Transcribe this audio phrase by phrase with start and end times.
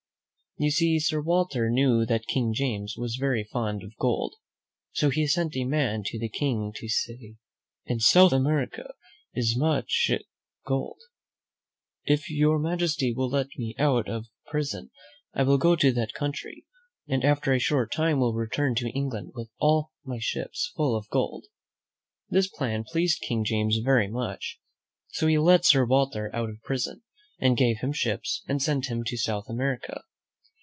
[0.57, 4.35] You see, Sir Walter knew that King James was very fond of gold;
[4.91, 7.37] so he sent a man to the King to say,
[7.85, 8.93] "In South America
[9.33, 10.11] is much
[10.67, 10.99] gold.
[12.03, 14.91] If your majesty will let me out of prison,
[15.33, 16.67] I will go to that country,
[17.07, 19.49] and after a short time will return to England with
[20.03, 21.45] my ships full of gold."
[22.29, 24.59] This plan pleased King James very much,
[25.07, 27.01] so he let Sir Walter out of prison,
[27.39, 30.03] and gave him ships, and sent him to South America.